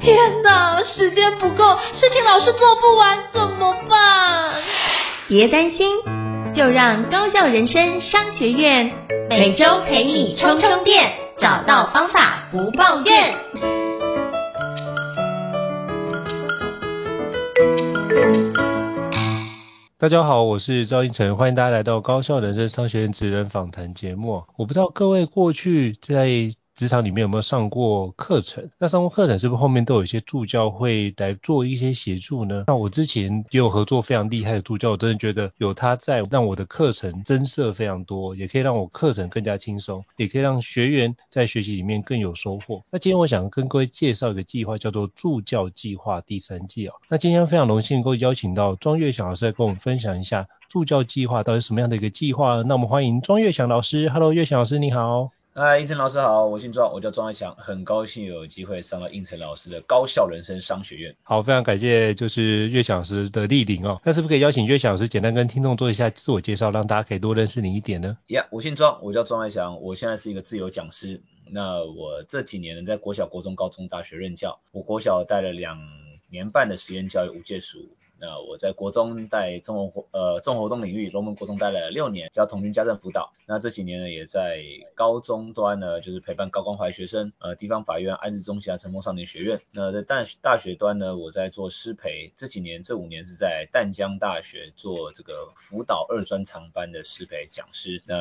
[0.00, 4.54] 天哪，时间不够，事情老是做不完，怎么办？
[5.28, 5.98] 别担心，
[6.54, 8.90] 就让高效人生商学院
[9.28, 13.34] 每周陪你充充电，找到方法不抱怨。
[19.98, 24.44] 大家好，我是赵英成，欢迎大家来到高效人生商学院职人访谈节目。
[24.56, 26.28] 我不知道各位过去在
[26.78, 28.70] 职场里面有没有上过课程？
[28.78, 32.62] 那上过课程是不是后面都有一些助教会来做一些协助呢？
[32.68, 42.84] 那我之前也有合作非常厉害的助教，我真的觉得有他在，让我的课程增色非常多，也可以让我课程更加轻松，也可以让学员在学习里面更有收获。
[42.92, 46.94] 那今天我想跟各位介绍一个计划，叫做助教计划第三季啊。
[47.08, 52.62] 那今天非常荣幸能够邀请到庄月祥老师来跟我们分享一下助教计划到底什么样的一个计划。
[52.62, 55.32] 那我们欢迎庄月祥老师，Hello，月祥老师你好。
[55.60, 61.16] 嗨，胤丞老师好，我姓庄，我叫庄爱祥，很高兴有机会上到应成老师的高校人生商学院。
[61.24, 64.00] 好，非常感谢就是月祥老师的莅临哦。
[64.04, 68.16] 那是不是可以邀请月祥老师简单跟听众做一下自我介绍，让大家可以多认识你一点呢？
[68.28, 71.22] 呀，yeah, 我姓庄，我叫庄爱祥，我现在是一个自由讲师。
[71.50, 74.60] 那我这几年呢，在国小、国中、高中、大学任教。
[74.70, 75.76] 我国小带了两
[76.30, 77.80] 年半的实验教育无界塾。
[78.20, 83.32] 那我在国中在综合活呃综合活动领域，龙门国中待了六年，教童军家政辅导。
[83.46, 84.62] 那这几年呢，也在
[84.94, 89.60] 高中端呢，就是陪伴高关怀学生，呃地方法院安置中心啊，成功少年学院。
[89.70, 98.16] 那在大大学端呢，我在做师培，这几年这五年是在淡江大学做这个辅导二专长班的师培讲师，那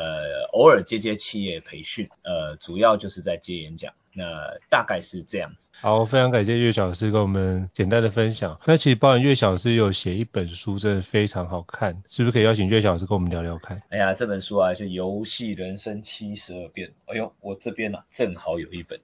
[0.54, 3.94] 偶尔接接企业培训，呃主要就是在接演讲。
[4.18, 5.70] 那大概是这样子。
[5.80, 8.60] 好，非常感谢岳小老师跟我们简单的分享。
[8.66, 13.80] 那其实包含岳小老师有写一本书，真的非常好看，是不是可以邀请岳小老师跟我们聊聊看？
[13.90, 16.88] 哎呀，这本书啊，是《游戏人生七十二变》。
[17.06, 19.00] 哎呦，我这边呢、啊、正好有一本。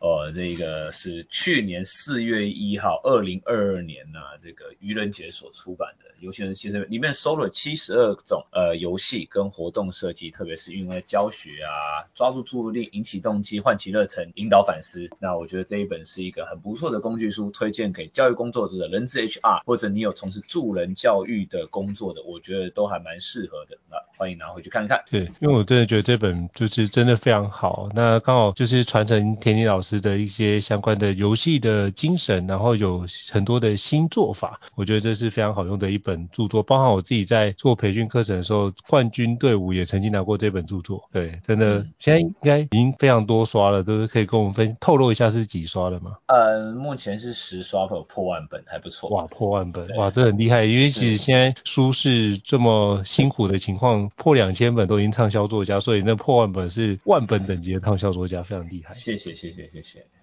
[0.00, 15.10] 哦，这个是去年四月一号，二零二二年呐、啊，这个愚人节所出版的游戏人生七十二变，里面收了七十二种呃游戏跟活动设计，特别是运用教学啊，抓住注意力，引起动机，唤起热忱，引导反思。
[15.18, 23.76] 那我觉得这一本是一个很不错的工具书，推荐给教育工作者的人资 HR，或者你有从事助人教育的工作的，我觉得都还蛮适合的。
[23.90, 25.04] 那欢迎拿回去看看。
[25.10, 27.90] 对，因为我真的觉得这本就是真的非常好。
[27.94, 29.89] 那刚好就是传承田妮老师。
[29.98, 36.62] 的一些相关的游戏的精神，然后有很多的新做法，我觉得这是非常好用的一本著作。
[36.62, 41.02] 包含我自己在做培训课程的时候，冠军队伍也曾经拿过这本著作。
[41.10, 46.16] 对，真的，嗯、现在应该已经非常多刷了，都是可以跟我们分透露一下是几刷了吗？
[46.26, 49.08] 呃，目前是十刷，破破万本，还不错。
[49.08, 50.64] 哇，破万本，哇，这很厉害。
[50.64, 58.94] 因为其实现在书是这么辛苦的情况，破两千本都已经畅销作家，所以那破万本是万本等级的畅销作家，非常厉害。
[58.94, 59.79] 谢谢，谢谢，谢谢。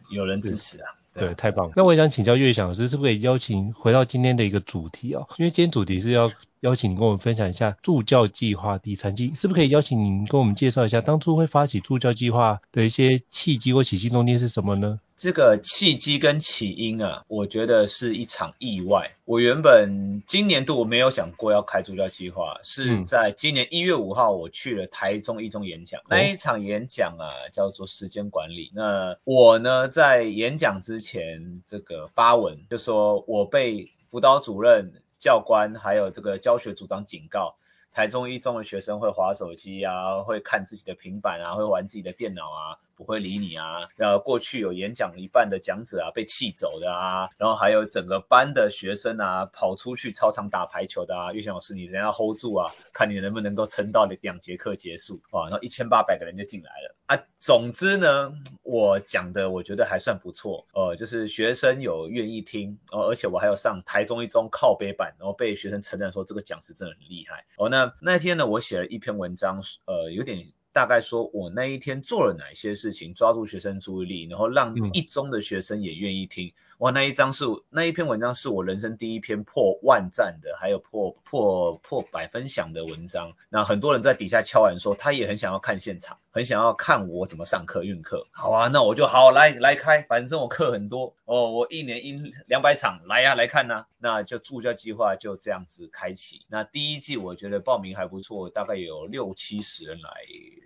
[0.09, 1.73] 有人支持啊，对，太棒了。
[1.75, 5.27] 那我也想请教岳翔老师，是不是可以邀请回到今天的一个主题哦？
[5.37, 6.31] 因为今天主题是要。
[6.61, 14.99] 邀请你跟我们分享一下助教计划第三季，是不是可以邀请您跟我们介绍一下当初会发起助教计划的一些契机或起心动念是什么呢？
[15.17, 19.15] 这个契机跟起因啊，我觉得是一场意外。
[19.25, 28.71] 我原本今年度我没有想过要开助教计划，是在今年一月五号我去了台中一中演讲，那一场演讲啊叫做时间管理。
[28.75, 35.01] 那我呢在演讲之前这个发文就说我被辅导主任。
[35.19, 37.55] 教官还有这个教学组长警告，
[37.97, 42.77] 台中一中的学生会划手机啊，会看自己的平板啊，会玩自己的电脑啊。
[42.95, 43.87] 不会理你啊！
[43.95, 51.31] 然后过去有演讲一半的讲者啊被气走的啊，然后还有整个班的学生啊跑出去操场打排球的啊。
[51.31, 55.45] 岳翔老师，你人要 hold 住啊，看你能不能够撑到两节课结束啊。
[55.49, 57.23] 然后一千八百个人就进来了啊。
[57.47, 67.45] 总之呢，我讲的我觉得还算不错，呃，就是学生有愿意听，哦，而且我还有上台中一中靠背版，然后被学生称赞说这个讲师真的很厉害。
[67.55, 70.45] 哦，那那天呢，我写了一篇文章，呃，有点。
[70.77, 76.53] 大概说我那一天做了哪些事情，抓住学生注意力，然后让一中的学生也愿意听。
[76.77, 83.33] 哇，那一张是那一篇文章是我人生第一篇破万赞的，还有破破破百分享的文章。
[83.49, 88.27] 那很多人在底下敲完说，他也很想要看现场，很想要看我怎么上课运课。
[88.29, 93.87] 好啊，那我就好来来开，反正我课很多哦，我一年一两百场，来呀、啊、来看呐、啊。
[93.99, 96.45] 那就助教计划就这样子开启。
[96.47, 100.11] 那第一季我觉得报名还不错，大概有六七十人来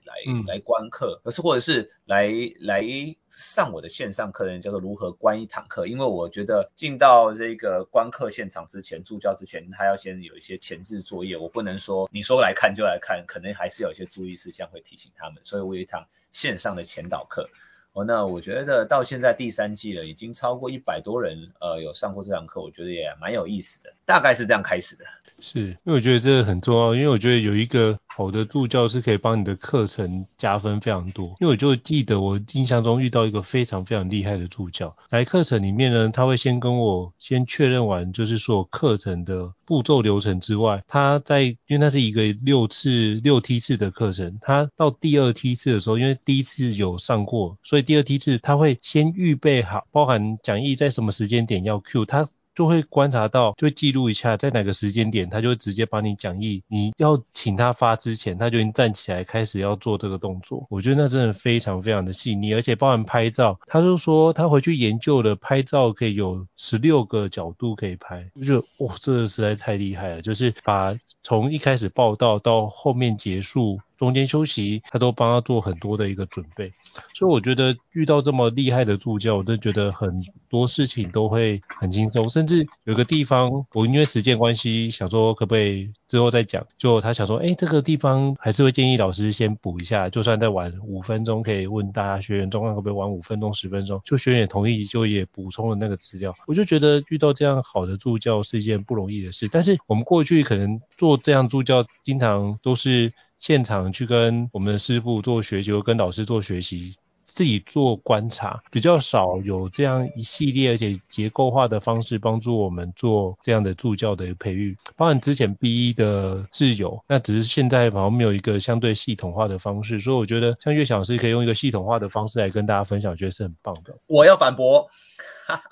[0.03, 2.83] 来、嗯、来观课，可是或者是来来
[3.29, 6.01] 上我的线上课程，叫做如何观一堂课，因为。
[6.01, 17.51] 因为我觉得进到这个观课现场之前，助教之前，他要先有一些前置作业，我不能说你说来看就来看，可能还是有一些注意事项会提醒他们，所以我有一堂线上的前导课。
[17.93, 25.05] 哦，那我觉得到现在第三季了，已经超过一百多人呃有上过这堂课，我觉得也蛮有意思的，大概是这样开始的。
[25.39, 31.27] 是，因为我觉得这个很重要，因为我觉得有一个好的助教是可以帮你的课程加分非常多。
[31.39, 52.27] 因为我就记得我印象中遇到一个非常非常厉害的助教，来课程里面呢，他会先跟我先确认完，就是说课程的步骤流程之外，他在因为那是一个六次六梯次的课程，他到第二梯次的时候，因为第一次有上过，所以第二梯次他会先预备好，包含讲义在什么时间点要 Q 他。
[52.61, 56.61] 就会观察到，就会记录一下，在哪个时间点，他就直接把你讲义。
[56.67, 60.67] 你要请他发之前，他就已经站起来开始要做这个动作。
[60.69, 73.79] 我觉得那真的非常非常的细腻，而且包含拍照，他就说他回去研究了拍照可以有十六个角度可以拍，我觉得哇，这个实在太厉害了，就是把从一开始报道到后面结束。
[74.01, 76.73] 中间休息，他都帮他做很多的一个准备，
[77.13, 82.27] 所以我觉得遇到这么厉害的助教，我都觉得很多事情都会很轻松。
[82.27, 86.65] 甚至有个地方，我因为时间关系，想说可不可以之后再讲。
[86.79, 94.01] 就他想说，哎，这个地方还是会建议老师先补一下，就算再晚五分钟，可以问大家学员状况可不可以晚五分钟、十分钟。
[94.03, 96.33] 就学员也同意，就也补充了那个资料。
[96.47, 99.47] 我就觉得遇到这样好的助教是一件不容易的事。
[99.47, 103.13] 但是我们过去可能做这样助教，经常都是。
[103.41, 114.77] 现场去跟我们的师傅做学习，跟老师做学习，自己做观察，比较少有这样一系列而且结构化的方式帮助我们做这样的助教的培育。
[114.95, 123.97] 包含之前 B 一的自由，那只是现在好像没有一个相对系统化的方式，所以我觉得像岳翔老师可以用一个系统化的方式来跟大家分享，我觉得是很棒的。
[124.05, 124.87] 我要反驳，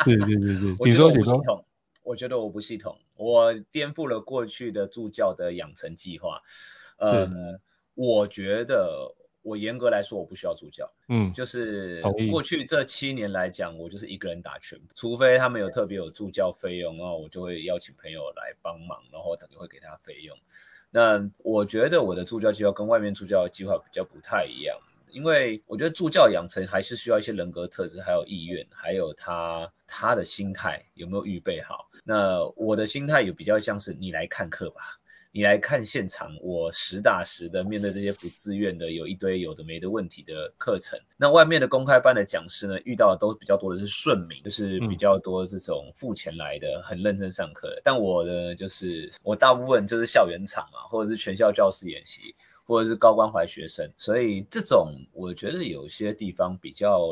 [0.03, 1.63] 对对对对，你说系统，
[2.01, 6.41] 我觉得我不系统，我颠覆了过去的助教的养成计划，
[6.99, 7.59] 嗯。
[7.95, 12.01] 我觉得我严格来说我不需要助教，嗯，就是
[12.31, 20.37] 过去这七年来讲，我就是一个人打全部，除非他们有特别有助教费用，然后我就会邀请朋友来帮忙，然后等于会给他费用。
[20.91, 24.77] 那我觉得我的助教计划跟外面助教的计划比较不太一样，
[25.11, 31.89] 因为我觉得助教养成还是需要一些人格特质，还有意愿，还有他他的心态有没有预备好。
[32.05, 34.98] 那我的心态也比较像是你来看课吧。
[35.31, 40.99] 你来看现场，我实打实的面对这些不自愿的，有一堆有的没的问题的课程。
[41.17, 47.79] 那外面的公开班的讲师呢，遇到的都比较多的是顺民，就是比较多这种付钱来的，很认真上课。
[47.83, 52.33] 但我呢，就是我大部分就是校园场啊，或者是全校教师演习，
[52.65, 57.09] 或者是高关怀学生，所以这种我觉得有些地方比较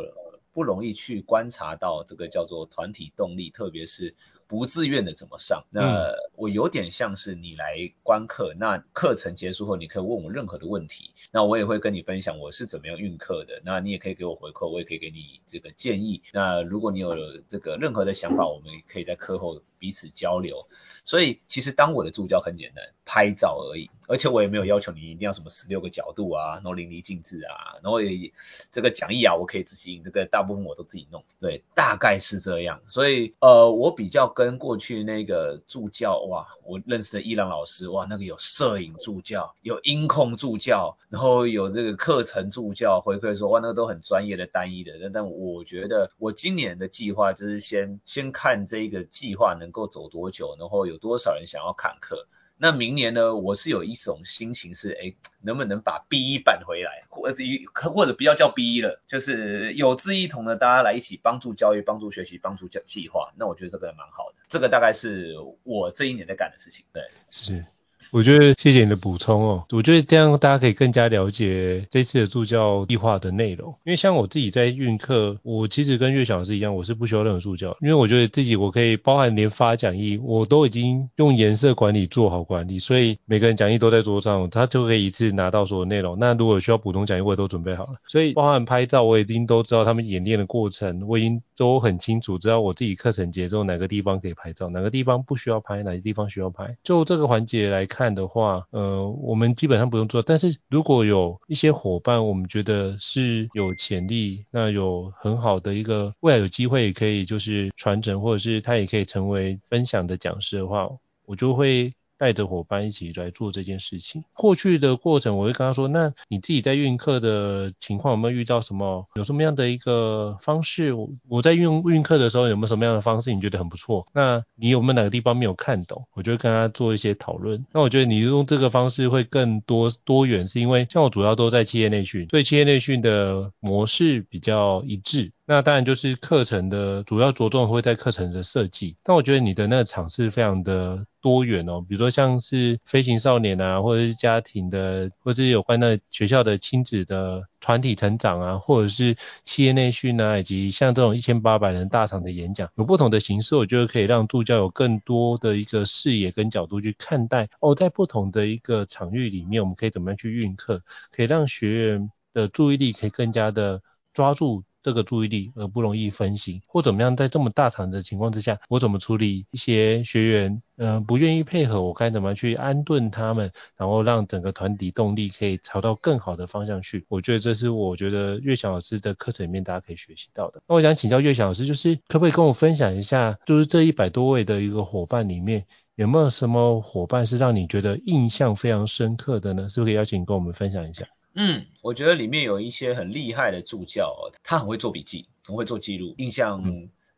[0.54, 4.16] 不容易去观察到这个叫做团体动力，特别是。
[4.48, 5.66] 不自愿的怎么上？
[5.70, 16.22] 那我有点像是你来观课，那课程结束后你可以问我任何的问题，那我也会跟你分享我是怎么样运课的，那你也可以给我回扣，我也可以给你这个建议。
[16.34, 17.16] 那如果你有
[17.48, 20.68] 这个任何的想法，我们可以在课后彼此交流。
[21.04, 28.32] 所以其实当我的助教很简单，拍照而已，而且我也没有要求你一定要什么十六个角度啊，然后淋漓尽致啊，然后也
[28.72, 32.82] 这个讲义啊，我可以自己印，这个大部分我都自己弄，对，大概是这样。
[32.86, 50.96] 所以呃，我比较跟过去那个助教哇，我认识的伊朗老师哇，那个有摄影助教，有音控助教，然后有这个课程助教回馈说哇，那个都很专业的单一的，但但我觉得我今年的计划就是先先看这个计划能够走多久，然后有。
[51.08, 52.28] 多少人想要砍课？
[52.58, 53.36] 那明年呢？
[53.36, 63.32] 我是有一种心情是，哎，能不能把 B 一办回来，或者或者不要叫 B 一了，就是有志一同的，大家来一起帮助教育、帮助学习、帮助教计划。
[63.38, 66.84] 那我觉得这个蛮好的，这个大概是我这一年在干的事情。
[66.92, 67.64] 对，是。
[68.12, 73.70] 我觉得谢谢你的补充哦，我觉得这样大家可以更加了解这次的助教计划的内容。
[73.84, 86.18] 因为像我自己在运课，我其实跟岳翔老师一样，我是不需要任何助教，因为我觉得自己我可以包含连发讲义，我都已经用颜色管理做好管理，所以每个人讲义都在桌上，他就可以一次拿到所有内容。
[86.18, 87.96] 那如果需要补充讲义，我也都准备好了。
[88.08, 96.78] 所以包含拍照，我已经都知道他们演练的过程，我已经都很清楚，知道我自己课程节奏哪个地方可以拍照，哪个地方不需要拍，哪些地方需要拍。
[96.84, 97.97] 就这个环节来看。
[97.98, 100.22] 看的话，呃，我们基本上不用做。
[100.22, 110.88] 但是如果有一些伙伴，我们觉得是有潜力，那有很好的一个未来有机会，可以就是传承，或者是他也可以成为分享的讲师的话，
[111.26, 114.24] 我就会带着伙伴一起来做这件事情。
[114.34, 119.08] 过去的过程，我会跟他说：那你自己在运课的情况有没有遇到什么？
[119.16, 120.94] 有什么样的一个方式？
[121.28, 124.06] 我在运运课的时候有没有什么样的方式你觉得很不错？
[124.14, 126.06] 那你有没有哪个地方没有看懂？
[126.14, 127.66] 我就会跟他做一些讨论。
[127.72, 135.32] 那我觉得你用这个方式会更多多元，是因为像我主要都在企业内训，所以企业内训的模式比较一致。
[135.50, 163.82] 那当然就是课程的主要着重会在课程的设计，但我觉得你的那个场次非常的多元哦，比如说像是飞行少年啊，或者是家庭的，或者是有关的学校的亲子的团体成长啊，或者是企业内训啊，以及像这种一千八百人大场的演讲，有不同的形式，我觉得可以让助教有更多的一个视野跟角度去看待哦，在不同的一个场域里面，我们可以怎么样去运课，可以让学员的注意力可以更加的
[164.14, 164.66] 抓住。
[164.88, 177.04] 这个注意力而不容易分心，或怎么样，在这么大场的情况之下，我怎么处理一些学员，嗯、不愿意配合，我该怎么去安顿他们，然后让整个团体动力可以朝到更好的方向去？
[177.10, 180.62] 我觉得这是我觉得岳翔老师的课程里面大家可以学习到的。
[180.70, 185.66] 那我想请教岳翔老师，就是可不可以跟我分享一下，就是这一百多位的一个伙伴里面，
[185.96, 189.68] 有没有什么伙伴是让你觉得印象非常深刻的呢？
[189.68, 191.06] 是不是可以邀请跟我们分享一下？
[191.38, 196.64] 嗯，我觉得里面有一些很厉害的助教，他很会做笔记，很会做记录，印象。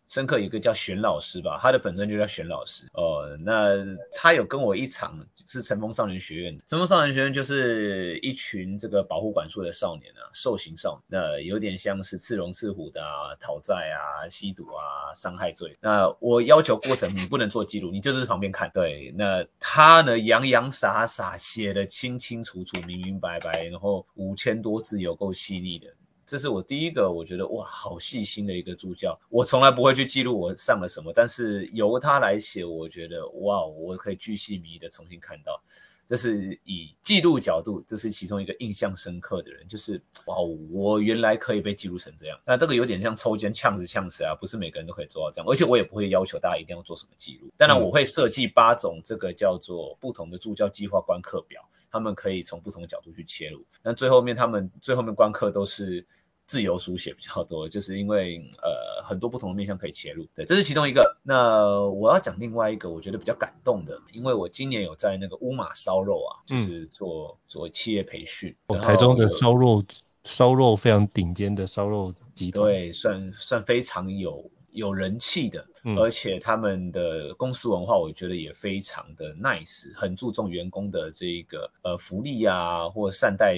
[0.09, 3.37] 深刻一个叫玄老师吧，他的粉专就叫玄老师哦。
[3.45, 3.75] 那
[4.11, 15.77] 他有跟我一场是乘风少年学院，乘风少年学院就是一群这个保护管束的少年啊，受刑少年，那有点像是刺龙刺虎的啊，讨债啊，吸毒啊，伤害罪。
[15.79, 18.71] 那我要求过程你不能做记录，你就是旁边看。
[18.73, 25.93] 对，那他呢洋洋洒洒写的清清楚楚、明明白白，然后五千多字有够细腻的。
[26.29, 29.19] 这是我第一个，我觉得哇，好细心的一个助教。
[29.29, 35.63] 我从来不会去记录我上了什么，但是由他来写，我觉得哇，我可以巨细靡遗的重新看到。
[36.05, 42.39] 这是以记录角度，这是其中一个印象深刻的人，就是哇，我原来可以被记录成这样。
[42.45, 45.48] 那这个有点像抽签呛子呛死啊，不是每个人都可以做到这样。
[45.50, 47.51] 而且我也不会要求大家一定要做什么记录。
[47.57, 53.65] 当然我会设计八种这个叫做不同的助教计划观课表，他们可以从不同的角度去切入。
[53.83, 56.05] 那最后面他们最后面观课都是。
[56.49, 61.17] 自由书写比较多， 就是因为呃很多不同的面向可以切入，对，这是其中一个。
[61.23, 69.83] 那我要讲另外一个，我觉得比较感动的，因为我今年有在那个乌马烧肉啊，就是做、嗯、做企业培训，台中的烧肉
[70.23, 83.55] 烧肉非常顶尖的烧肉集团，对，算算非常有有人气的，嗯、而且他们的公司文化我觉得也非常的 nice，很注重员工的这个呃福利啊，或善待。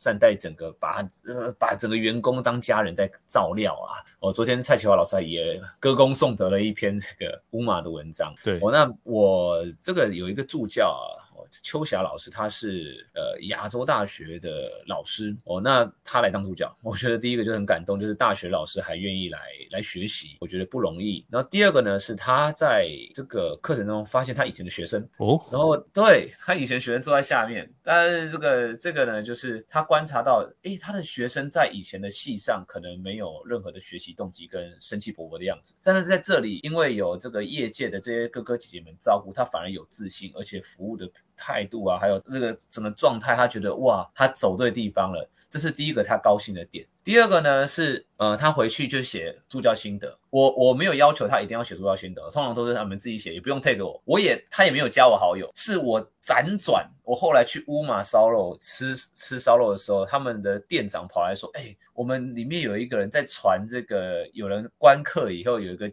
[0.00, 4.00] 善待整个把呃把整个员工当家人在照料啊！
[4.18, 8.32] 我、哦、昨天蔡启华老师也歌功颂德了一篇这个乌马的文章。
[8.42, 11.29] 对，我、哦、那我这个有一个助教啊。
[11.50, 19.38] 秋霞老师，他是呃亚洲大学的老师哦，那他来当助教， 我觉得第一个就很感动，就是大学老师还愿意来
[19.70, 21.26] 来学习，我觉得不容易。
[21.30, 41.10] 然后第二个呢，是他在这个课程中发现他以前的学生哦，然后对他以前学生坐在下面，但是这个这个呢，就是他观察到，诶，他的学生在以前的系上可能没有任何的学习动机跟生气勃勃的样子，但是在这里，因为有这个业界的这些哥哥姐姐们照顾，他反而有自信，而且服务的。
[41.40, 46.86] 态度啊，还有这个整个状态，他觉得哇，他走对地方了，这是第一个他高兴的点。
[47.02, 50.18] 第二个呢是，呃，他回去就写助教心得。
[50.28, 54.02] 我我没有要求他一定要写助教心得，通常都是他们自己写，也不用 tag 我。
[54.04, 65.90] 我也他也没有加我好友，是我辗转，我后来去乌马烧肉吃吃烧肉的时候，他们的店长跑来说，哎，我们里面有一个人在传这个，有人观课以后有一个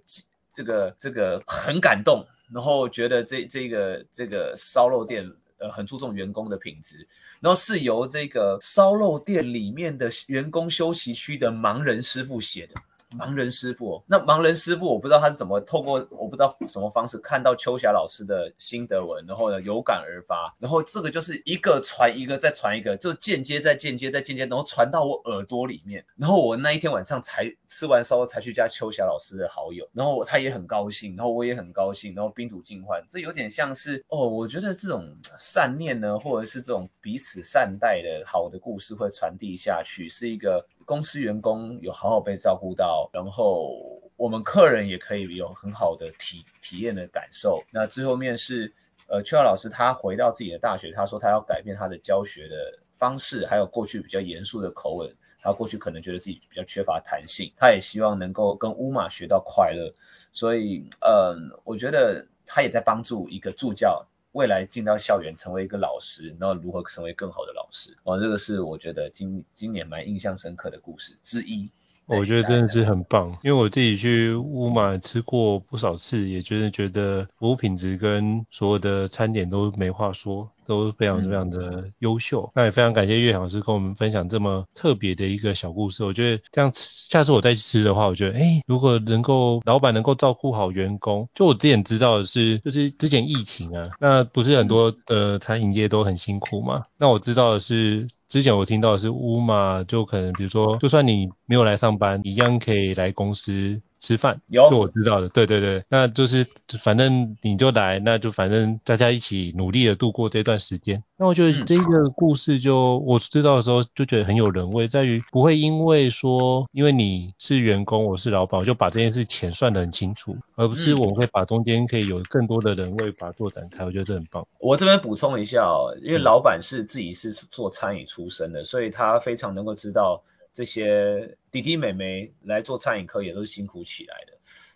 [0.54, 2.28] 这个这个很感动。
[2.52, 7.08] 然后觉得这这个这个烧肉店呃很注重员工的品质，
[7.42, 12.76] 然后是由这个烧肉店里面的员工休息区的盲人师傅写的。
[13.10, 40.66] 盲人师傅，那盲人师傅我不知道他是怎么透过我不知道什么方式看到秋霞老师的心得文，然后呢有感而发，然后这个就是一个传一个再传一个，就间接再间接再间接，然后传到我耳朵里面，然后我那一天晚上才吃完烧才去加秋霞老师的好友，然后他也很高兴，然后我也很高兴，然后宾主尽欢，这有点像是哦，我觉得这种善念呢，或者是这种彼此善待的好的故事会传递下去，是一个。
[40.88, 47.66] 公司员工有好好被照顾到，然后我们客人也可以有很好的体体验的感受。
[47.72, 48.74] 那最后面是，
[49.08, 59.92] 呃，邱老师他回到自己的大学，他说他要改变他的教学的方式，还有过去比较严肃的口吻，他过去可能觉得自己比较缺乏弹性，他也希望能够跟乌马学到快乐。
[60.32, 71.72] 所以，嗯、我觉得他也在帮助一个助教未来进到校园成为一个老师，那如何成为更好的老师，哦，这个是我觉得今今年蛮印象深刻的故事之一。
[72.08, 82.44] 我觉得真的是很棒，因为我自己去乌马吃过不少次，也觉得觉得服务品质跟所有的餐点都没话说，都非常非常的优秀。
[82.44, 86.06] 嗯、那也非常感谢岳老师跟我们分享这么特别的一个小故事。
[86.06, 96.86] 我觉得这样吃，下次我再吃的话，我觉得哎，如果能够老板能够照顾好员工，就我之前知道的是，就是之前疫情啊，那不是很多的餐饮业都很辛苦嘛？
[96.98, 98.08] 那我知道的是。
[98.28, 104.42] 之前我听到的是乌马，就可能比如说，就算你没有来上班，一样可以来公司吃饭。
[104.48, 106.46] 有，就我知道的，对对对，那就是
[106.82, 111.04] 反正你就来，那就反正大家一起努力的度过这段时间。
[111.18, 123.84] 那我觉得这个故事就我知道的时候就觉得很有人味，在于不会因为说因为你是员工，我是老板，我就把这件事钱算得很清楚，而不是我们会把中间可以有更多的人味把它做展开。
[123.84, 124.48] 我觉得这很棒。
[124.60, 130.22] 我这边补充一下哦，因为老板是自己是做餐饮出身的，所以他非常能够知道
[130.58, 134.34] 这些弟弟妹妹来做餐饮科也都是辛苦起来的。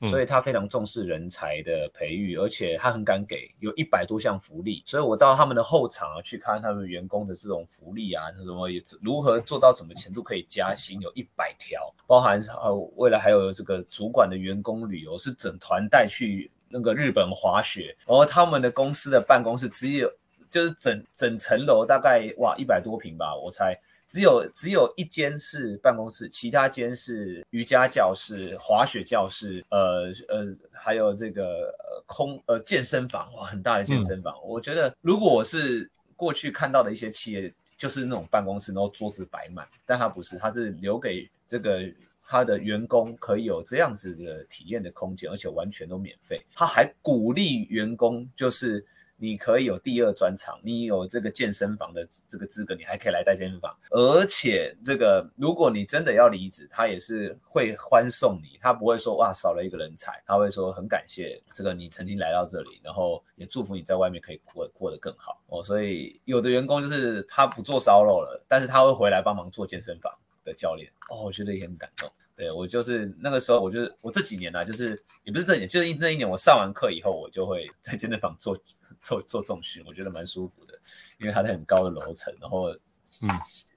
[0.08, 4.84] 所以他非常重视人才的培育，而且他很敢给，有一百多项福利。
[4.86, 8.70] 所以我到他们的后场啊，去看他们员工的这种福利啊，什么
[9.02, 20.14] 如何做到什么程度可以加薪，有一百条，包含呃未来还有这个主管的员工旅游，是整团带去那个日本滑雪，然后他们的公司的办公室只有
[20.52, 23.80] 就是整整层楼大概哇一百多平吧，我猜。
[24.12, 34.36] 只有只有一间是办公室，其他间是瑜伽教室、滑雪教室，呃呃，还有这个呃空呃健身房，哇，很大的健身房。
[34.44, 41.94] 嗯、我觉得如果我是过去看到的一些企业，就是那种办公室，然后桌子摆满，但它不是，它是留给这个
[42.26, 46.46] 他的员工可以有这样子的体验的空间，而且完全都免费。
[46.54, 48.86] 他还鼓励员工就是。
[49.22, 53.78] 你可以有第二专长，你有这个健身房的这个资格，你还可以来带健身房。
[53.92, 65.62] 而且这个，如果你真的要离职，他也是会欢送你，他不会说哇少了一个人才，他会说很感谢这个你曾经来到这里，然后也祝福你在外面可以过过得更好哦。
[65.62, 72.12] 所以有的员工就是他不做烧肉了，但是他会回来帮忙做健身房的教练哦，我觉得也很感动。
[72.36, 78.60] 对，我就是那个时候，我就是我这几年呢、啊，就是也不是这几年，就是那一年我上完课以后，我就会在健身房做
[79.00, 80.80] 做做重训，我觉得蛮舒服的，
[81.20, 82.76] 因为它在很高的楼层，然后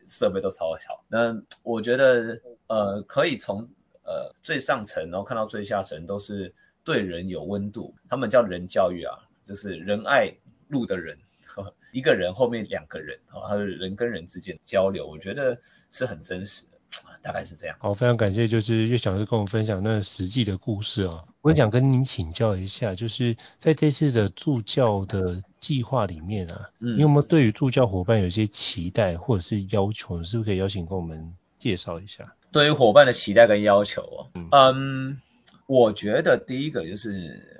[0.07, 1.05] 设备都超好。
[1.09, 3.69] 那我觉得呃可以从
[4.03, 10.37] 呃最上层，然后看到最下层都是对人有温度，他们叫人教育啊，就是仁爱
[10.69, 11.19] 路的人，
[11.93, 15.59] 一个人后面两个人，还有人跟人之间交流，我觉得
[15.91, 16.71] 是很真实的。
[17.23, 17.77] 大概是这样。
[17.81, 21.25] 好，非常感谢，就是岳小师跟我们分享那实际的故事啊。
[21.41, 30.23] 我也想跟您请教一下，就是在这次的助教的计划里面啊，嗯，你有没有对于助教伙伴有一些期待或者是要求？
[30.23, 32.23] 是不是可以邀请跟我们介绍一下？
[32.53, 35.21] 对于伙伴的期待跟要求哦，嗯，嗯，
[35.67, 37.51] 我觉得第一个就是。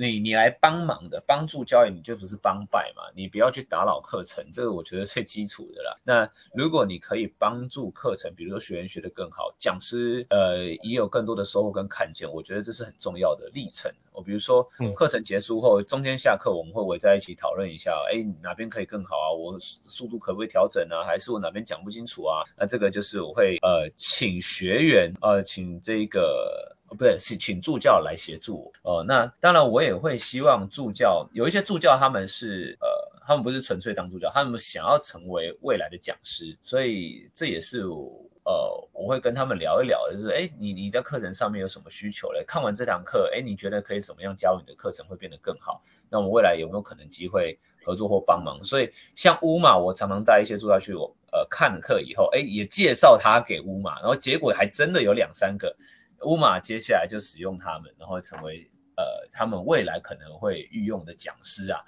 [0.00, 5.98] 你你来帮忙的帮助教育，你就不是帮败嘛，你不要去打扰课程，这个我觉得最基础的啦。
[6.04, 13.92] 那如果你可以帮助课程，比如说学员学得更好，讲师呃也有更多的收获跟看见，我觉得这是很重要的历程。
[14.12, 19.32] 我比如说课程结束后，中间下课我们会围在一起讨论一下，哎，哪边可以更好啊？
[19.32, 21.04] 我速度可不可以调整啊？
[21.04, 22.44] 还是我哪边讲不清楚啊？
[22.56, 26.78] 那这个就是我会呃请学员呃请这个。
[26.90, 28.72] 不对，是请助教来协助我。
[28.82, 37.84] 哦，那当然我也会希望助教，有一些助教他们是呃，他们不是纯粹当助教，他们想要成为未来的讲师，所以这也是
[38.42, 42.44] 呃，我会跟他们聊一聊，就是哎，你你在课程上面有什么需求嘞？
[42.44, 45.82] 看完这堂课，哎，你觉得可以怎么样教你的课程会变得更好？
[46.10, 48.64] 那我们未来有没有可能机会合作或帮忙？
[48.64, 55.76] 所以像乌马，我常常带一些助教去我呃看课以后，哎，也介绍他给乌马，然后结果还真的有两三个。
[56.22, 61.84] 乌马接下来就使用他们，然后成为呃他们未来可能会御用的讲师啊，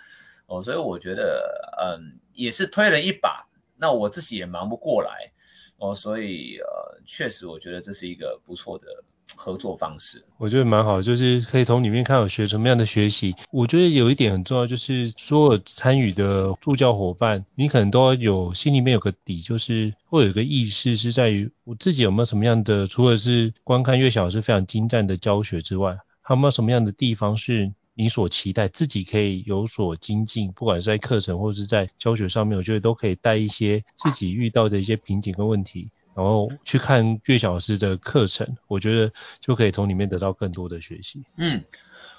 [0.46, 5.32] 哦，所以我觉得嗯也是推了一把，那我自己也忙不过来。
[5.78, 9.02] 哦，所以呃确实我觉得这是一个不错的
[9.42, 13.34] 合作方式，我觉得蛮好，就是可以从里面看有学什么样的学习。
[13.50, 35.90] 我觉得有一点很重要，就是所有参与的助教伙伴，你可能都有心里面有个底，就是会有一个意识是在于我自己有没有什么样的，除了是观看岳小是非常精湛的教学之外，还有没有什么样的地方是你所期待自己可以有所精进，不管是在课程或是在教学上面，我觉得都可以带一些自己遇到的一些瓶颈跟问题。
[36.14, 41.24] 然后去看岳小师的课程，我觉得就可以从里面得到更多的学习。
[41.36, 41.64] 嗯，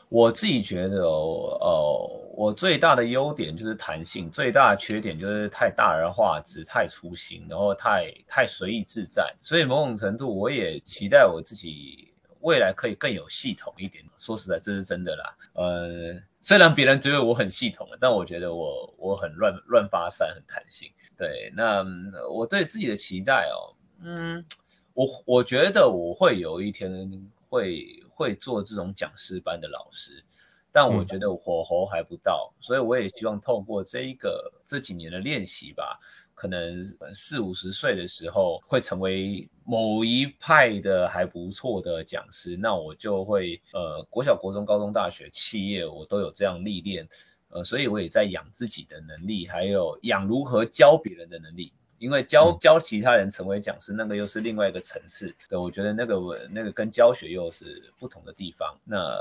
[0.10, 9.36] 我自己觉得哦，哦，我最大的优点就是弹性，最大的缺点就是太大而化之，太粗心，然后太太随意自在。
[9.41, 14.03] 所以某种程度，我也期待我自己未来可以更有系统一点。
[14.17, 15.36] 说实在，这是真的啦。
[15.53, 20.91] 呃，虽然别人觉得我很系统，但我觉得我我很乱乱发散，很弹性。
[21.15, 21.86] 对，那
[22.34, 24.45] 我对自己的期待哦，嗯，
[24.93, 30.23] 我我觉得我会有一天会会做这种讲师班的老师。
[30.75, 35.99] 但我觉得火候还不到，所以我也希望透过这一个这几年的练习吧，
[36.33, 47.07] 可能四五十岁的时候会成为某一派的还不错的讲师，那我就会呃国小、国中、高中、大学、企业我都有这样历练，
[47.49, 51.71] 呃，所以我也在养自己的能力，还有养如何教别人的能力，
[52.03, 59.17] 因为教教其他人成为讲师，那个又是另外一个层次，对，我觉得那个我那个跟教学又是不同的地方，那。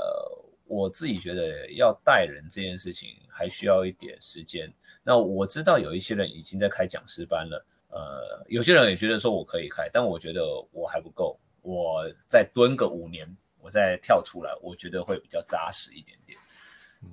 [0.65, 4.73] 我自己觉得要带人这件事情还需要一点时间。
[5.03, 16.39] 那我知道有一些人已经在开讲师班了，呃，有些人也觉得说我可以开，但我觉得我还不够，我再蹲个五年，我再跳出来，我觉得会比较扎实一点点，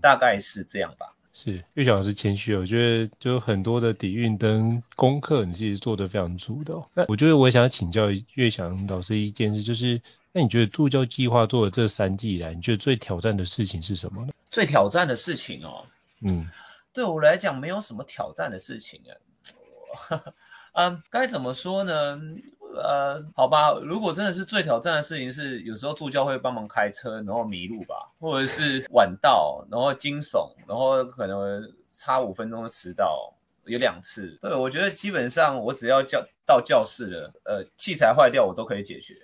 [0.00, 1.16] 大概是这样吧。
[1.42, 6.86] 是，岳翔老师谦虚，我觉得就很多的底蕴跟功课，你自己做得非常足的哦。
[6.94, 10.00] 那我觉得我也想请教岳翔老师一件事，就是。
[10.32, 14.32] 那你觉得助教计划做的这三季以来，你觉得最挑战的事情是什么呢？
[14.48, 15.86] 最挑战的事情哦，
[16.20, 16.48] 嗯，
[16.92, 20.22] 对我来讲没有什么挑战的事情啊。
[20.72, 22.20] 嗯，该怎么说呢？
[22.74, 34.38] 呃，好吧，如果真的是最挑战的事情是，有时候助教会帮忙开车，然后迷路吧，或者是晚到，然后惊悚，然后可能差五分钟的迟到，有两次。
[34.40, 39.14] 对，我觉得基本上我只要教到教室了，呃，器材坏掉我都可以解决。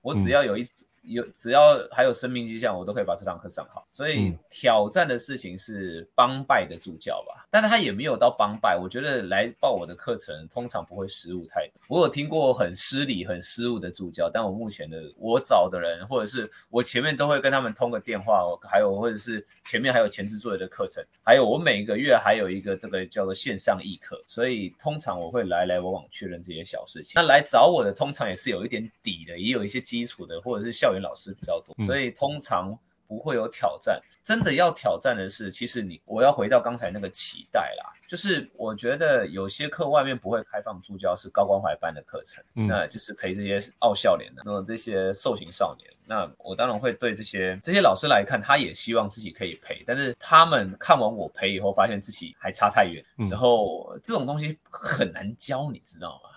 [0.00, 0.68] 我只要有一。
[1.02, 3.86] 有只要还有生命迹象，我都可以把这堂课上好。
[3.92, 8.78] 所以挑战的事情是帮拜的助教吧，但是他也没有到帮拜。
[8.80, 11.82] 我觉得来报我的课程通常不会失误太多。
[11.88, 27.12] 我有听过很失礼、很失误的助教，但我目前的我找的人，或者是我前面都会跟他们通个电话，还有或者是前面还有前置作业的课程，还有我每个月还有一个这个叫做线上议课，所以通常我会来来往往确认这些小事情。
[27.16, 30.91] 那来找我的通常也是有一点底的，也有一些基础的，或者是校。
[31.00, 34.02] 老师比较多，所以通常不会有挑战。
[34.22, 56.30] 真的要挑战的是，其实你我要回到刚才那个期待啦，就是我觉得有些课外面不会开放助教，是高关怀班的课程，嗯、那就是陪这些傲笑脸的，那么这些受刑少年，那我当然会对这些这些老师来看，他也希望自己可以陪，但是他们看完我陪以后，发现自己还差太远，然后这种东西很难教，你知道吗？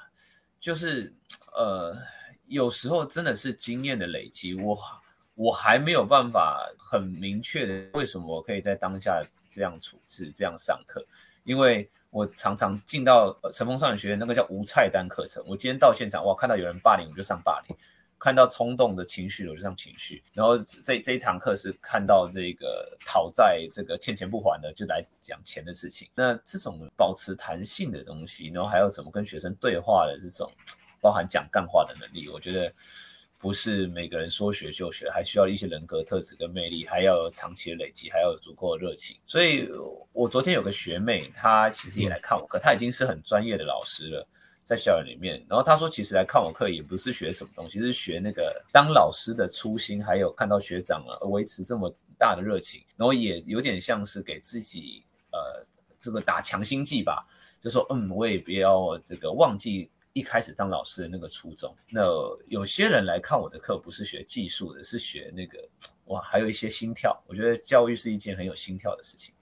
[0.59, 1.13] 就是
[1.53, 1.97] 呃。
[2.47, 4.77] 有时候真的是经验的累积，我
[5.33, 11.05] 我还没有办法很明确的为什么我可以在当下这样处置、这样上课，
[11.43, 17.75] 因为我常常进到晨风少女学院那个叫无菜单课程，我今天到现场哇，看到有人霸凌我就上霸凌，
[18.19, 30.51] 看到冲动的情绪我就上情绪，然后这这一堂课是看到这个讨债这个欠钱不还的就来讲钱的事情，那这种保持弹性的东西，然后还有怎么跟学生对话的这种。
[31.01, 32.73] 包含讲干话的能力，我觉得
[33.37, 39.17] 不是每个人说学就学，还需要一些人格特质跟魅力，还要有长期累积，还要有足够的热情。
[39.25, 39.69] 所以，
[40.13, 44.27] 我昨天有个学妹，她其实也来看我课，她已经是很专业的老师了，
[44.63, 45.45] 在校园里面。
[45.47, 55.67] 然后她说，其实来看我课也不是学什么东西，是学那个当老师的初心，还有看到学长了维持这么大的热情，然后也有点像是给自己呃
[55.99, 57.27] 这个打强心剂吧，
[57.61, 59.91] 就说嗯，我也不要这个忘记。
[60.15, 62.01] 一开始当老师的那个初衷，那
[62.47, 65.67] 有些人来看我的课，不是学技术的，是学那个，
[66.07, 67.21] 哇，还有一些心跳。
[67.27, 69.35] 我觉得教育是一件很有心跳的事情，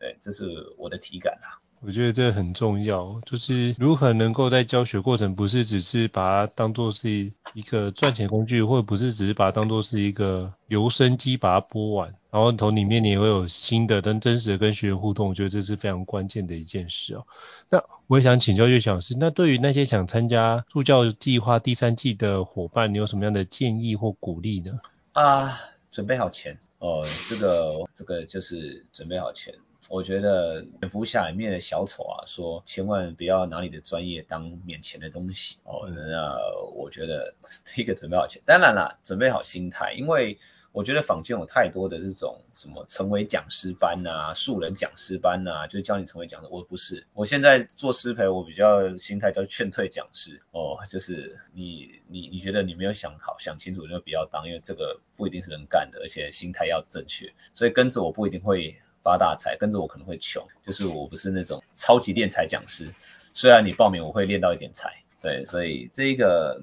[0.00, 1.62] 对，这是我的体感啦。
[1.82, 17.26] 我觉得这很重要，就是如何能够在教学过程，不是只是把它当做是一个赚钱工具，或者不是只是把它当做是一个留声机把它播完，然后从里面你也会有新的、跟真实的跟学员互动，我觉得这是非常关键的一件事哦。
[17.70, 24.78] 那我也想请教岳翔老师，那对于那些想参加助教计划第三季的伙伴，你有什么样的建议或鼓励呢？
[25.12, 25.58] 啊，
[25.90, 29.54] 准备好钱哦，这个这个就是准备好钱。
[29.90, 35.88] 我觉得蝙蝠侠里面的小丑啊，说千万不要拿你的专业当免钱的东西哦。
[35.90, 36.38] 那
[36.76, 37.34] 我觉得
[37.74, 40.38] 第 一个准备好钱，当然啦，准备好心态，因为
[40.70, 46.46] 我觉得坊间有太多的这种什么成为讲师班啊、素人讲师班啊，就教你成为讲师。
[46.52, 57.34] 我不是，我现在做师培，我比较心态叫劝退讲师哦，就是你你你觉得你没有想好、想清楚，就不要当，因为这个不一定是能干的，而且心态要正确。
[57.54, 58.80] 所以跟着我不一定会。
[59.02, 62.94] 发大财，跟着我可能会穷，就是我不是那种超级练财讲师。
[63.34, 66.60] 虽然你报名我会练到一点财，对，所以这个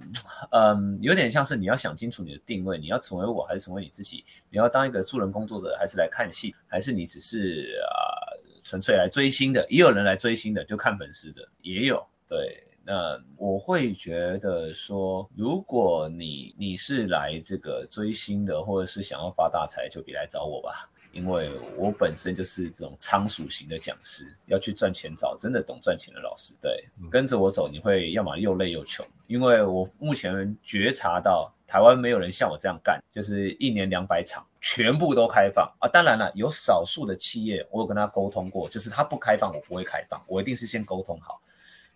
[0.51, 4.25] 嗯有点像是你要想清楚你的定位，你要成为我还是成为你自己？
[4.49, 6.55] 你要当一个助人工作者，还是来看戏？
[6.67, 9.65] 还是你只是啊、纯粹来追星的？
[9.69, 12.63] 也有人来追星的，就看粉丝的也有，对。
[12.89, 26.53] 那我会觉得说，如果你你是来这个追星的，或者是想要发大财，就别来找我吧，因为我本身就是这种仓鼠型的讲师，要去赚钱找真的懂赚钱的老师。
[26.61, 35.89] 对，跟着我走，你会要么又累又穷，因为我目前觉察到台湾没有人像我这样干，就是一年两百场全部都开放啊。
[35.91, 41.41] 当然了，有少数的企业我有跟他沟通过，就是他不开放，我不会开放，我一定是先沟通好。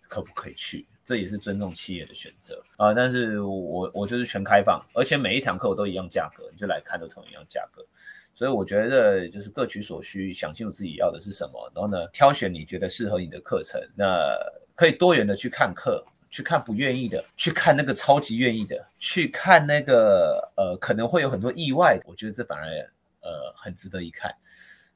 [0.08, 0.86] 可不可以去？
[1.04, 2.92] 这也是尊重企业的选择啊。
[2.92, 7.86] 但是我我就是全开放，而且每一堂课我都一样价格，你就来看都同一样价格。
[8.34, 13.80] 所以我觉得就是各取所需，想清楚自己要的是什么，然后呢，挑选你觉得适合你的课程。
[13.96, 14.36] 那
[14.74, 22.00] 可以多元的去看课，去看不愿意的，去看那个超级愿意的，去看那个呃可能会有很多意外。
[22.06, 22.90] 我觉得这反而
[23.20, 24.34] 呃很值得一看。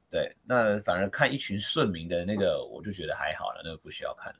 [0.09, 4.39] 对，那反而看一群顺民的那个，我就觉得还好了，那个不需要看了。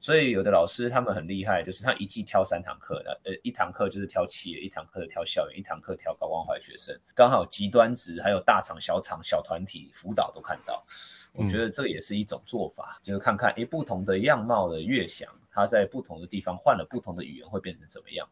[0.00, 10.84] 所以有的老师他们很厉害，就是他一季挑三堂课的，呃，一堂课就是挑企业，一堂课挑校园，一堂课挑高关怀学生，刚好极端值还有大厂、小厂、小团体辅导都看到。
[11.32, 18.28] 我觉得这也是一种做法，嗯、就是看看诶不同的样貌的乐享，他在不同的地方换了不同的语言会变成怎么样。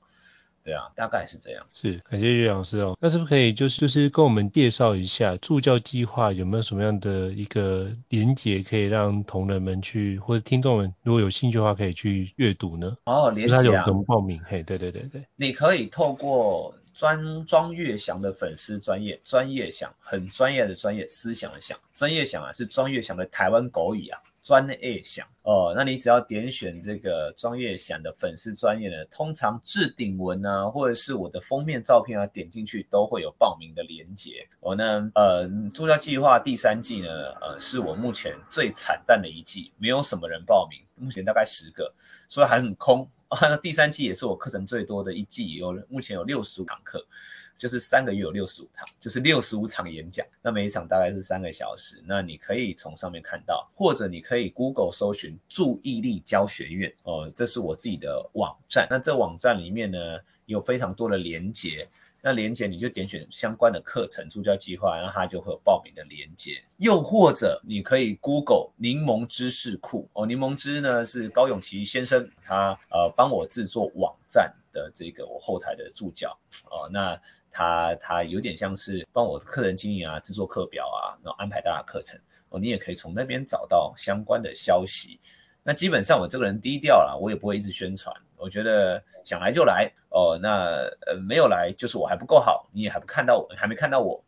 [0.67, 1.65] 对啊，大概是这样。
[1.73, 2.99] 是，感谢岳老师哦。
[3.01, 12.97] 那是不是可以就是就是跟我们介绍一下助教计划有没有什么样的一个连结，可以让同仁们去或者听众们如果有兴趣的话可以去阅读呢？
[13.05, 13.59] 哦，连结啊。
[13.59, 14.41] 他有怎么报名？
[14.45, 15.25] 嘿，对对对对。
[15.37, 24.19] 你可以透过专庄岳祥的粉丝专业，专业想很专业的专业，思想的想，专业想啊是庄岳祥的台湾狗语啊。
[24.47, 34.47] 专业想哦，那你只要点选这个专业想的粉丝专业呢，通常置顶文啊，或者是我的封面照片啊，点进去都会有报名的连接。
[34.61, 41.93] 我呢，呃，助教计划第三季呢，呃，是我目前最惨淡的一季，没有什么人报名，目前大概十个，
[42.29, 43.11] 所以还很空。
[43.27, 47.09] 啊， 那第三季也是我课程最多的一季，有目前有六十五堂课。
[47.59, 52.03] 就是三个月有六十五堂，就是六十五场演讲，那每一场大概是三个小时。
[52.07, 58.87] 那你可以从上面看到，或者你可以 Google 搜寻注意力教学院哦，这是我自己的网站。
[58.91, 61.89] 那这网站里面呢，有非常多的连接。
[62.23, 66.65] 那连接你就点选相关的课程助教计划，然后它就会有报名的连接。
[66.77, 76.39] 又或者你可以 Google 柠檬知识库哦，柠檬知呢是高永琪先生他呃帮我制作网站的这个我后台的助教
[76.71, 77.19] 哦，那
[77.51, 85.19] 他他有点像是帮我客人经营啊，制作课表啊，然后安排大家课程哦，你也可以从那边找到相关的消息。
[85.63, 88.15] 那基本上我这个人低调啦，我也不会一直宣传。
[88.37, 94.23] 我觉得想来就来哦，那呃没有来就是我还不够好，你也还不看到我，还没看到我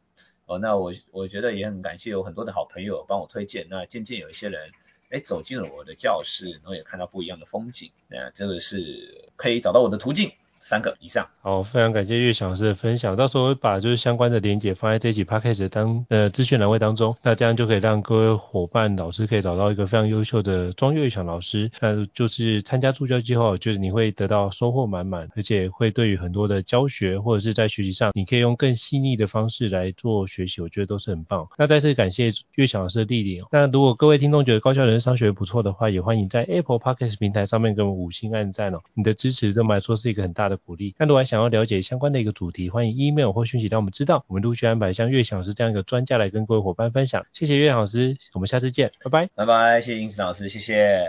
[0.47, 0.59] 哦。
[0.59, 3.67] 那我我觉得也很感谢有很多的好朋友帮我推荐。
[3.69, 4.71] 那渐渐有一些人
[5.11, 7.91] 哎走进了我的教室，然后也看到不一样的风景。
[8.09, 10.33] 那这个是可以找到我的途径。
[10.69, 11.27] 三个以上。
[11.41, 13.17] 好，非常感谢岳祥老师的分享。
[13.17, 21.71] 到时候会把就是相关的连结放在这一集 podcast 当呃资讯栏位当中，那这样就可以让各位伙伴老师可以找到一个非常优秀的庄岳祥老师。
[21.81, 31.49] 那就是参加助教计划，就是你会得到收获满满，而且会对于很多的教学或者是在学习上，你可以用更细腻的方式来做学习，我觉得都是很棒。
[31.57, 33.43] 那再次感谢岳祥老师的莅临。
[33.51, 38.81] 那如果各位听众觉得高效人商学不错的话，也欢迎在 Apple Podcast 平台上面给我们五星按赞哦。
[38.93, 40.95] 你的支持对我来说是一个很大的鼓励。
[40.99, 47.25] 那如果还想要了解相关的一个主题，欢迎 email 或讯息让我们知道，我们陆续安排像岳祥老师这样一个专家来跟各位伙伴分享。
[47.33, 51.09] 谢谢岳老师，我们下次见，拜拜，拜拜，谢谢英子老师，谢谢。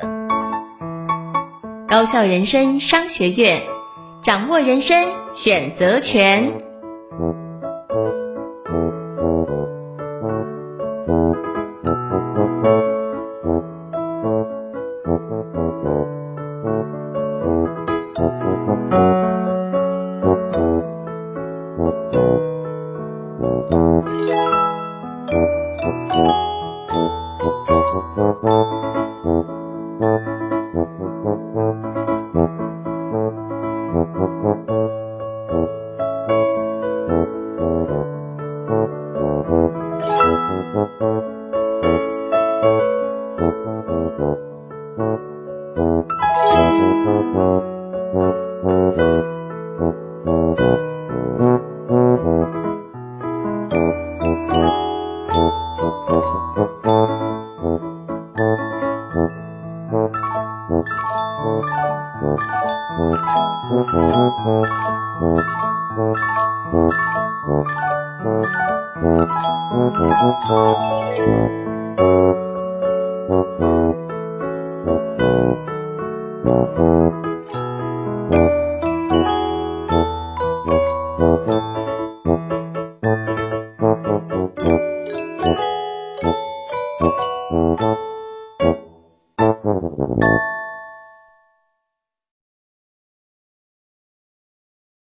[1.90, 3.62] 高校人生商学院，
[4.24, 4.96] 掌握人生
[5.36, 7.49] 选择权。